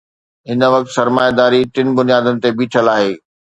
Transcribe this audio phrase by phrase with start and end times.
[0.51, 3.15] هن وقت سرمائيداري ٽن بنيادن تي بيٺل آهي.